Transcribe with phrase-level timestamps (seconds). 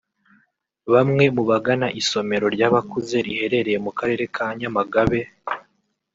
[0.93, 5.21] Bamwe mu bagana isomero ry’abakuze riherereye mu karere ka Nyamagabe